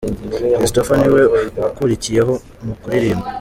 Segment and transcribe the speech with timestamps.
[0.57, 1.21] christopher niwe
[1.69, 2.33] ukurikiyeho
[2.65, 3.27] mu kuririmba.